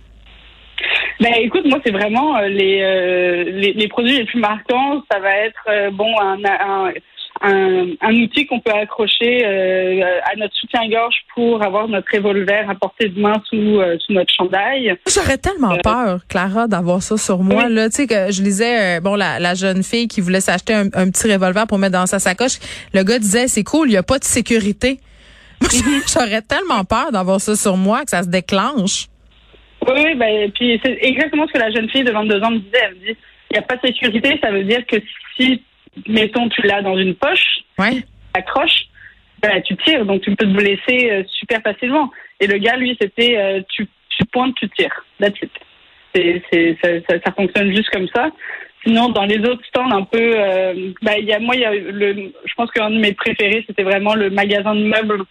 Ben 1.19 1.33
écoute, 1.39 1.65
moi 1.65 1.79
c'est 1.83 1.91
vraiment 1.91 2.39
les, 2.41 3.73
les, 3.73 3.87
produits 3.87 4.17
les 4.17 4.25
plus 4.25 4.39
marquants. 4.39 5.01
Ça 5.09 5.19
va 5.19 5.31
être 5.31 5.91
bon 5.93 6.13
un, 6.19 6.37
un, 6.43 6.91
un 7.41 8.13
outil 8.15 8.45
qu'on 8.45 8.59
peut 8.59 8.71
accrocher 8.71 9.45
euh, 9.45 10.19
à 10.31 10.35
notre 10.37 10.55
soutien-gorge 10.55 11.15
pour 11.33 11.61
avoir 11.63 11.87
notre 11.87 12.07
revolver 12.15 12.69
à 12.69 12.75
portée 12.75 13.09
de 13.09 13.19
main 13.19 13.41
sous, 13.49 13.55
euh, 13.79 13.97
sous 13.99 14.13
notre 14.13 14.33
chandail. 14.33 14.95
J'aurais 15.13 15.37
tellement 15.37 15.73
Euh, 15.73 15.81
peur, 15.83 16.19
Clara, 16.29 16.67
d'avoir 16.67 17.03
ça 17.03 17.17
sur 17.17 17.39
moi. 17.39 17.65
Oui. 17.67 17.73
Là, 17.73 17.89
tu 17.89 17.95
sais 17.97 18.07
que 18.07 18.31
je 18.31 18.41
lisais, 18.41 18.99
bon, 19.01 19.15
la, 19.15 19.39
la 19.39 19.53
jeune 19.53 19.83
fille 19.83 20.07
qui 20.07 20.21
voulait 20.21 20.39
s'acheter 20.41 20.73
un, 20.73 20.87
un 20.93 21.09
petit 21.11 21.31
revolver 21.31 21.67
pour 21.67 21.77
mettre 21.77 21.93
dans 21.93 22.05
sa 22.05 22.19
sacoche. 22.19 22.57
Le 22.93 23.03
gars 23.03 23.19
disait, 23.19 23.47
c'est 23.47 23.63
cool, 23.63 23.89
il 23.89 23.93
y 23.93 23.97
a 23.97 24.03
pas 24.03 24.17
de 24.19 24.23
sécurité. 24.23 24.99
Moi, 25.61 25.69
J'aurais 26.13 26.41
tellement 26.41 26.83
peur 26.83 27.11
d'avoir 27.11 27.39
ça 27.41 27.55
sur 27.55 27.77
moi 27.77 28.03
que 28.03 28.09
ça 28.11 28.23
se 28.23 28.29
déclenche. 28.29 29.07
Oui, 29.87 29.93
oui, 30.03 30.15
ben, 30.15 30.51
puis 30.51 30.79
c'est 30.83 30.97
exactement 31.01 31.45
ce 31.47 31.53
que 31.53 31.59
la 31.59 31.71
jeune 31.71 31.89
fille 31.89 32.03
de 32.03 32.11
22 32.11 32.41
ans 32.41 32.51
me 32.51 32.57
disait. 32.59 32.79
Elle 32.83 32.95
me 32.95 32.99
dit, 33.07 33.17
il 33.51 33.53
n'y 33.53 33.59
a 33.59 33.61
pas 33.61 33.75
de 33.75 33.81
sécurité, 33.87 34.39
ça 34.41 34.51
veut 34.51 34.63
dire 34.63 34.85
que 34.85 34.97
si, 35.37 35.61
mettons, 36.07 36.49
tu 36.49 36.61
l'as 36.63 36.81
dans 36.81 36.97
une 36.97 37.15
poche, 37.15 37.59
Ouais. 37.79 38.03
accroche, 38.33 38.85
ben, 39.41 39.61
tu 39.61 39.75
tires, 39.77 40.05
donc 40.05 40.21
tu 40.21 40.35
peux 40.35 40.45
te 40.45 40.51
blesser 40.51 41.11
euh, 41.11 41.23
super 41.39 41.61
facilement. 41.61 42.11
Et 42.39 42.47
le 42.47 42.57
gars, 42.57 42.77
lui, 42.77 42.97
c'était 42.99 43.37
euh, 43.37 43.61
tu, 43.69 43.87
tu 44.09 44.25
pointes, 44.31 44.55
tu 44.55 44.69
tires. 44.69 45.05
That's 45.19 45.35
it. 45.41 45.51
Ça, 46.81 46.89
ça, 47.09 47.15
ça 47.25 47.31
fonctionne 47.33 47.75
juste 47.75 47.89
comme 47.89 48.07
ça. 48.15 48.29
Sinon, 48.85 49.09
dans 49.09 49.25
les 49.25 49.39
autres 49.39 49.65
stands, 49.67 49.91
un 49.91 50.03
peu, 50.03 50.17
euh, 50.35 50.73
il 50.75 51.25
y 51.25 51.33
a, 51.33 51.39
moi, 51.39 51.55
y 51.55 51.65
a 51.65 51.73
le, 51.73 52.31
je 52.45 52.53
pense 52.55 52.71
qu'un 52.71 52.89
de 52.91 52.99
mes 52.99 53.13
préférés, 53.13 53.63
c'était 53.67 53.83
vraiment 53.83 54.15
le 54.15 54.29
magasin 54.29 54.75
de 54.75 54.83
meubles 54.83 55.23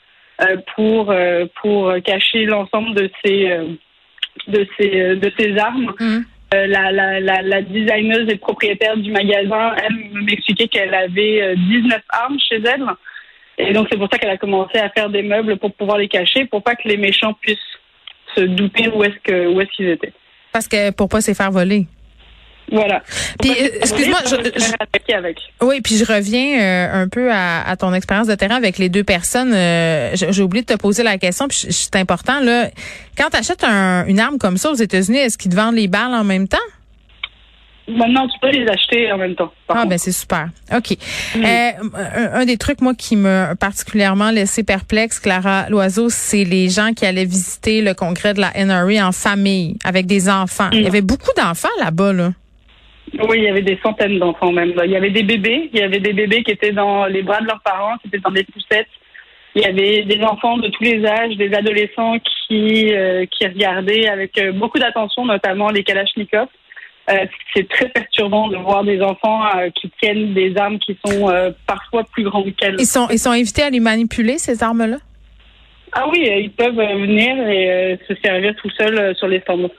euh, 0.43 0.57
pour 0.75 1.15
pour 1.63 1.95
cacher 2.05 2.45
l'ensemble 2.45 2.95
de 2.95 3.11
ces 3.25 3.51
euh, 3.51 3.65
de 4.49 4.67
ces 4.79 5.01
euh, 5.01 5.17
de 5.17 5.59
armes. 5.59 5.95
Mhm. 5.99 6.25
La, 6.53 6.93
la, 6.93 7.43
la, 7.43 7.63
designeuse 7.63 8.29
et 8.29 8.37
propriétaire 8.37 8.97
du 8.97 9.11
magasin, 9.11 9.75
elle 9.83 10.23
m'expliquait 10.23 10.69
qu'elle 10.69 10.95
avait 10.95 11.43
euh, 11.43 11.55
19 11.57 12.01
armes 12.11 12.39
chez 12.49 12.63
elle. 12.65 12.85
Et 13.59 13.73
donc, 13.73 13.89
c'est 13.91 13.99
pour 13.99 14.09
ça 14.11 14.19
qu'elle 14.19 14.31
a 14.31 14.37
commencé 14.37 14.79
à 14.79 14.89
faire 14.91 15.11
des 15.11 15.23
meubles 15.23 15.57
pour 15.57 15.73
pouvoir 15.73 15.99
les 15.99 16.09
cacher, 16.09 16.45
pour 16.47 16.63
pas 16.63 16.75
que 16.75 16.89
les 16.89 16.97
méchants 16.97 17.35
puissent 17.35 17.59
se 18.37 18.43
douter 18.43 18.89
où 18.89 19.05
est-ce 19.05 19.15
est-ce 19.31 19.71
qu'ils 19.77 19.89
étaient. 19.89 20.13
Parce 20.53 20.69
que 20.69 20.91
pour 20.91 21.09
pas 21.09 21.21
se 21.21 21.35
faire 21.35 21.51
voler. 21.51 21.87
Voilà. 22.73 23.03
Puis, 23.41 23.51
euh, 23.51 23.69
excuse-moi, 23.81 24.19
je- 24.27 24.75
attaquer 24.81 25.15
avec. 25.15 25.39
Oui, 25.63 25.81
puis 25.83 25.97
je 25.97 26.05
reviens 26.05 26.61
euh, 26.61 27.03
un 27.05 27.09
peu 27.09 27.31
à, 27.31 27.63
à 27.69 27.77
ton 27.77 27.93
expérience 27.95 28.27
de 28.27 28.35
terrain 28.35 28.57
avec 28.57 28.79
les 28.79 28.89
deux 28.89 29.05
personnes. 29.05 29.53
Euh, 29.55 30.11
j'ai 30.15 30.43
oublié 30.43 30.63
de 30.65 30.73
te 30.73 30.79
poser 30.79 31.03
la 31.03 31.19
question, 31.19 31.47
puis 31.47 31.67
c'est 31.71 31.97
important 31.97 32.41
là. 32.41 32.69
Quand 33.17 33.29
tu 33.31 33.37
achètes 33.37 33.63
une 33.65 34.19
arme 34.19 34.39
comme 34.39 34.57
ça 34.57 34.71
aux 34.71 34.75
États-Unis, 34.77 35.19
est-ce 35.19 35.39
qu'ils 35.39 35.51
te 35.51 35.57
vendent 35.57 35.77
les 35.77 35.89
balles 35.89 36.15
en 36.15 36.25
même 36.25 36.49
temps? 36.49 36.57
Maintenant, 37.87 38.27
tu 38.29 38.39
peux 38.41 38.49
les 38.49 38.67
acheter 38.67 39.13
en 39.13 39.19
même 39.19 39.35
temps. 39.35 39.53
Ah 39.69 39.75
contre. 39.75 39.89
ben 39.91 39.99
c'est 39.99 40.11
super. 40.11 40.49
OK. 40.75 40.97
Euh, 41.37 41.71
un, 41.95 42.41
un 42.41 42.45
des 42.47 42.57
trucs 42.57 42.81
moi 42.81 42.95
qui 42.95 43.15
m'a 43.15 43.55
particulièrement 43.57 44.31
laissé 44.31 44.63
perplexe 44.63 45.21
Clara 45.21 45.67
Loiseau, 45.69 46.09
c'est 46.09 46.45
les 46.45 46.71
gens 46.71 46.95
qui 46.95 47.05
allaient 47.05 47.27
visiter 47.27 47.83
le 47.83 47.93
congrès 47.93 48.33
de 48.33 48.41
la 48.41 48.53
NRA 48.57 49.07
en 49.07 49.13
famille 49.13 49.77
avec 49.85 50.07
des 50.07 50.31
enfants. 50.31 50.71
Il 50.73 50.81
y 50.81 50.85
Mm. 50.85 50.87
avait 50.87 51.03
beaucoup 51.03 51.31
d'enfants 51.37 51.69
là-bas 51.79 52.15
là. 52.15 52.33
Oui, 53.21 53.39
il 53.39 53.45
y 53.45 53.49
avait 53.49 53.63
des 53.63 53.79
centaines 53.83 54.19
d'enfants 54.19 54.53
même. 54.53 54.73
Il 54.85 54.91
y 54.91 54.97
avait 54.97 55.11
des 55.11 55.23
bébés, 55.23 55.71
il 55.73 55.79
y 55.79 55.83
avait 55.83 56.01
des 56.01 56.13
bébés 56.13 56.43
qui 56.43 56.51
étaient 56.51 56.73
dans 56.73 57.07
les 57.07 57.23
bras 57.23 57.41
de 57.41 57.47
leurs 57.47 57.61
parents, 57.61 57.97
qui 57.99 58.09
étaient 58.09 58.19
dans 58.19 58.31
des 58.31 58.45
poussettes. 58.45 58.89
Il 59.55 59.63
y 59.63 59.67
avait 59.67 60.03
des 60.03 60.23
enfants 60.25 60.57
de 60.57 60.69
tous 60.69 60.83
les 60.83 61.05
âges, 61.07 61.37
des 61.37 61.55
adolescents 61.55 62.19
qui 62.49 62.93
euh, 62.93 63.25
qui 63.27 63.47
regardaient 63.47 64.09
avec 64.09 64.37
euh, 64.39 64.53
beaucoup 64.53 64.79
d'attention, 64.79 65.25
notamment 65.25 65.71
les 65.71 65.85
Kalachnikovs. 65.85 66.49
Euh, 67.11 67.27
c'est 67.55 67.69
très 67.69 67.89
perturbant 67.91 68.49
de 68.49 68.57
voir 68.57 68.83
des 68.83 69.01
enfants 69.01 69.45
euh, 69.55 69.69
qui 69.71 69.91
tiennent 70.01 70.35
des 70.35 70.57
armes 70.57 70.79
qui 70.79 70.99
sont 71.07 71.31
parfois 71.67 72.03
plus 72.05 72.25
grandes 72.25 72.55
qu'elles. 72.57 72.77
Ils 72.79 72.87
sont 72.87 73.09
ils 73.11 73.19
sont 73.19 73.31
invités 73.31 73.63
à 73.63 73.71
les 73.71 73.81
manipuler 73.81 74.39
ces 74.39 74.63
armes 74.63 74.87
là. 74.87 74.97
Ah 75.93 76.09
oui, 76.11 76.29
ils 76.29 76.51
peuvent 76.51 76.75
venir 76.75 77.49
et 77.49 77.97
se 78.09 78.15
servir 78.17 78.57
tout 78.57 78.71
seuls 78.71 79.15
sur 79.15 79.29
les 79.29 79.39
stands. 79.41 79.71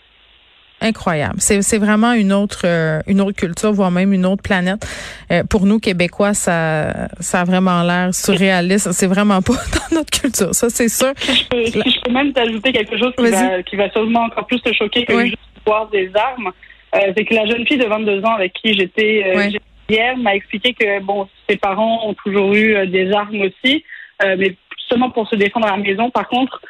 Incroyable. 0.81 1.35
C'est 1.39 1.61
c'est 1.61 1.77
vraiment 1.77 2.13
une 2.13 2.33
autre 2.33 2.61
euh, 2.65 2.99
une 3.07 3.21
autre 3.21 3.37
culture, 3.37 3.71
voire 3.71 3.91
même 3.91 4.13
une 4.13 4.25
autre 4.25 4.43
planète. 4.43 4.85
Euh, 5.31 5.43
pour 5.43 5.65
nous 5.65 5.79
Québécois, 5.79 6.33
ça 6.33 7.07
ça 7.19 7.41
a 7.41 7.43
vraiment 7.45 7.81
l'air 7.83 8.13
surréaliste. 8.13 8.91
C'est 8.91 9.07
vraiment 9.07 9.41
pas 9.41 9.53
dans 9.91 9.97
notre 9.97 10.11
culture, 10.11 10.53
ça 10.53 10.69
c'est 10.69 10.89
sûr. 10.89 11.13
Si 11.17 11.35
je 11.35 11.47
peux, 11.47 11.65
si 11.65 11.91
je 11.91 12.01
peux 12.01 12.11
même 12.11 12.33
t'ajouter 12.33 12.71
quelque 12.73 12.97
chose 12.97 13.13
qui 13.17 13.29
va, 13.31 13.63
qui 13.63 13.75
va 13.75 13.89
sûrement 13.91 14.23
encore 14.23 14.45
plus 14.47 14.61
te 14.61 14.73
choquer 14.73 15.05
que 15.05 15.13
Oui. 15.13 15.25
juste 15.27 15.37
voir 15.65 15.89
des 15.89 16.11
armes, 16.13 16.51
euh, 16.95 17.13
c'est 17.15 17.25
que 17.25 17.33
la 17.33 17.45
jeune 17.47 17.65
fille 17.65 17.77
de 17.77 17.85
22 17.85 18.23
ans 18.25 18.33
avec 18.33 18.53
qui 18.53 18.73
j'étais 18.73 19.23
euh, 19.25 19.49
j'étais 19.49 19.63
hier 19.89 20.17
m'a 20.17 20.35
expliqué 20.35 20.73
que 20.73 20.99
bon, 21.01 21.27
ses 21.49 21.57
parents 21.57 22.07
ont 22.07 22.13
toujours 22.13 22.53
eu 22.53 22.75
euh, 22.75 22.85
des 22.85 23.11
armes 23.11 23.41
aussi, 23.41 23.83
euh, 24.23 24.35
mais 24.37 24.55
seulement 24.89 25.09
pour 25.09 25.27
se 25.29 25.35
défendre 25.35 25.67
à 25.67 25.71
la 25.71 25.77
maison. 25.77 26.09
Par 26.09 26.27
contre, 26.27 26.61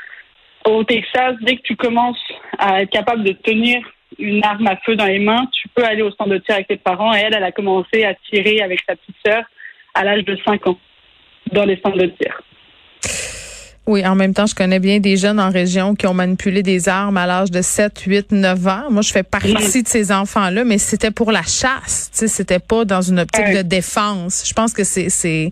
au 0.65 0.83
Texas, 0.83 1.35
dès 1.41 1.57
que 1.57 1.61
tu 1.61 1.75
commences 1.75 2.19
à 2.57 2.81
être 2.81 2.89
capable 2.89 3.23
de 3.23 3.33
tenir 3.33 3.81
une 4.19 4.43
arme 4.43 4.67
à 4.67 4.77
feu 4.85 4.95
dans 4.95 5.05
les 5.05 5.19
mains, 5.19 5.45
tu 5.53 5.67
peux 5.75 5.83
aller 5.83 6.01
au 6.01 6.11
stand 6.11 6.29
de 6.31 6.37
tir 6.39 6.55
avec 6.55 6.67
tes 6.67 6.77
parents. 6.77 7.13
Et 7.13 7.19
elle, 7.19 7.33
elle 7.35 7.43
a 7.43 7.51
commencé 7.51 8.03
à 8.05 8.13
tirer 8.29 8.61
avec 8.61 8.79
sa 8.87 8.95
petite 8.95 9.15
sœur 9.25 9.43
à 9.93 10.03
l'âge 10.03 10.23
de 10.25 10.37
5 10.45 10.67
ans 10.67 10.77
dans 11.51 11.65
les 11.65 11.77
stands 11.77 11.95
de 11.95 12.07
tir. 12.07 12.41
Oui, 13.87 14.05
en 14.05 14.15
même 14.15 14.33
temps, 14.33 14.47
je 14.47 14.55
connais 14.55 14.79
bien 14.79 14.99
des 14.99 15.15
jeunes 15.15 15.39
en 15.39 15.51
région 15.51 15.93
qui 15.93 16.07
ont 16.07 16.13
manipulé 16.15 16.63
des 16.63 16.89
armes 16.89 17.17
à 17.17 17.27
l'âge 17.27 17.51
de 17.51 17.61
7, 17.61 17.99
8, 17.99 18.31
9 18.31 18.67
ans. 18.67 18.83
Moi, 18.89 19.03
je 19.03 19.11
fais 19.11 19.21
partie 19.21 19.83
de 19.83 19.87
ces 19.87 20.11
enfants-là, 20.11 20.63
mais 20.63 20.79
c'était 20.79 21.11
pour 21.11 21.31
la 21.31 21.43
chasse, 21.43 22.09
tu 22.11 22.19
sais, 22.19 22.27
c'était 22.27 22.57
pas 22.59 22.83
dans 22.83 23.01
une 23.01 23.19
optique 23.19 23.45
Ouais. 23.45 23.57
de 23.57 23.67
défense. 23.67 24.43
Je 24.47 24.53
pense 24.53 24.73
que 24.73 24.83
c'est 24.83 25.51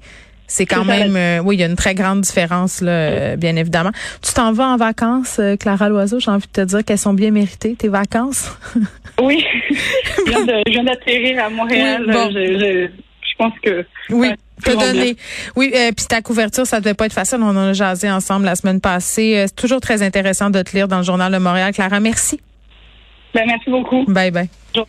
c'est 0.54 0.66
quand 0.68 0.86
même 0.86 1.16
euh, 1.16 1.40
oui, 1.44 1.56
il 1.56 1.60
y 1.60 1.64
a 1.64 1.66
une 1.68 1.76
très 1.76 1.96
grande 1.96 2.22
différence 2.22 2.80
là, 2.82 2.92
euh, 2.92 3.36
bien 3.36 3.56
évidemment. 3.56 3.92
Tu 4.22 4.34
t'en 4.34 4.52
vas 4.54 4.68
en 4.68 4.78
vacances 4.78 5.38
euh, 5.40 5.56
Clara 5.58 5.90
Loiseau, 5.90 6.20
j'ai 6.20 6.30
envie 6.32 6.46
de 6.48 6.52
te 6.52 6.62
dire 6.62 6.84
qu'elles 6.86 7.00
sont 7.00 7.14
bien 7.14 7.32
méritées 7.32 7.76
tes 7.76 7.88
vacances. 7.90 8.52
Oui, 9.22 9.46
je 9.70 10.24
viens 10.32 10.44
de- 10.46 10.64
je 10.66 10.72
viens 10.72 10.84
d'atterrir 10.84 11.44
à 11.44 11.50
Montréal. 11.50 12.04
Oui, 12.08 12.14
bon. 12.14 12.32
je, 12.32 12.40
je, 12.60 12.88
je 12.88 13.36
pense 13.38 13.54
que 13.64 13.86
Oui, 14.10 14.30
Ouais, 14.30 14.36
te 14.64 14.72
donner. 14.72 15.16
Oui, 15.56 15.72
euh, 15.76 15.92
puis 15.96 16.06
ta 16.08 16.22
couverture, 16.24 16.66
ça 16.66 16.80
devait 16.80 16.96
pas 16.96 17.06
être 17.06 17.14
facile. 17.14 17.38
On 17.42 17.50
en 17.50 17.58
a 17.58 17.74
jasé 17.74 18.10
ensemble 18.10 18.46
la 18.46 18.56
semaine 18.56 18.82
passée. 18.82 19.46
C'est 19.48 19.56
toujours 19.56 19.82
très 19.82 20.02
intéressant 20.02 20.50
de 20.50 20.62
te 20.64 20.76
lire 20.76 20.88
dans 20.88 20.98
le 20.98 21.04
journal 21.04 21.32
de 21.32 21.38
Montréal. 21.38 21.74
Clara, 21.74 22.00
merci. 22.00 22.40
ben, 23.36 23.44
merci 23.46 23.70
beaucoup. 23.70 24.04
Bye 24.08 24.32
bye. 24.32 24.50
Bonjour. 24.74 24.88